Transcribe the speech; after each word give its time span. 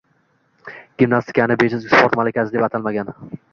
Gimnastikani 1.01 1.59
bejiz 1.65 1.87
«Sport 1.93 2.19
malikasi» 2.23 2.57
deb 2.59 2.69
atalmagan 2.71 3.17